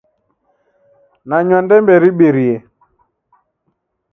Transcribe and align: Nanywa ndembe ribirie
Nanywa 1.27 1.59
ndembe 1.65 1.93
ribirie 2.03 2.55